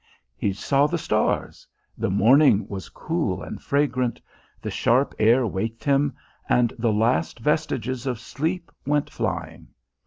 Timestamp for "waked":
5.45-5.83